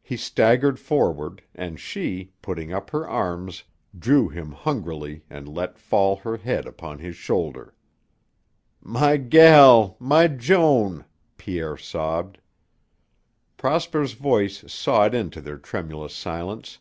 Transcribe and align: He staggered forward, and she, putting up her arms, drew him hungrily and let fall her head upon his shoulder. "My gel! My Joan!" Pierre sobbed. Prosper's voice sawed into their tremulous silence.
He 0.00 0.16
staggered 0.16 0.80
forward, 0.80 1.42
and 1.54 1.78
she, 1.78 2.32
putting 2.40 2.72
up 2.72 2.88
her 2.88 3.06
arms, 3.06 3.64
drew 3.98 4.30
him 4.30 4.50
hungrily 4.52 5.26
and 5.28 5.46
let 5.46 5.78
fall 5.78 6.16
her 6.16 6.38
head 6.38 6.64
upon 6.64 7.00
his 7.00 7.16
shoulder. 7.16 7.74
"My 8.80 9.18
gel! 9.18 9.98
My 10.00 10.26
Joan!" 10.26 11.04
Pierre 11.36 11.76
sobbed. 11.76 12.38
Prosper's 13.58 14.14
voice 14.14 14.64
sawed 14.72 15.14
into 15.14 15.38
their 15.42 15.58
tremulous 15.58 16.14
silence. 16.14 16.78